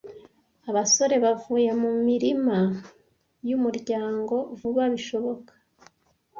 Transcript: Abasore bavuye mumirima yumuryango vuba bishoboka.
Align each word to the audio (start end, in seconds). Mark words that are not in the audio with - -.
Abasore 0.69 1.15
bavuye 1.25 1.69
mumirima 1.81 2.59
yumuryango 3.49 4.35
vuba 4.59 4.83
bishoboka. 4.93 5.51